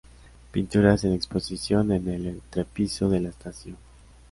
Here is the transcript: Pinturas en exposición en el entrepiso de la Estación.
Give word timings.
Pinturas 0.51 1.03
en 1.03 1.13
exposición 1.13 1.91
en 1.91 2.07
el 2.07 2.25
entrepiso 2.25 3.07
de 3.07 3.19
la 3.19 3.29
Estación. 3.29 3.77